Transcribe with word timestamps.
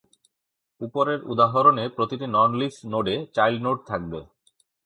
উপরের 0.81 1.19
উদাহরণে 1.23 1.83
প্রতিটি 1.89 2.25
নন-লিফ 2.27 2.75
নোডে 2.91 3.15
চাইল্ড 3.35 3.59
নোড 3.63 3.77
থাকবে। 3.87 4.19